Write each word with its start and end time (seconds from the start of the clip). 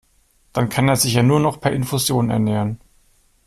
Dann 0.51 0.69
kann 0.69 0.89
er 0.89 0.95
sich 0.95 1.13
ja 1.13 1.21
nur 1.21 1.39
noch 1.39 1.61
per 1.61 1.73
Infusion 1.73 2.31
ernähren. 2.31 2.79